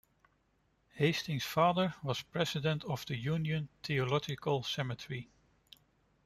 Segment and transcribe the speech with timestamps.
[0.95, 5.29] Hastings's father was president of the Union Theological Seminary.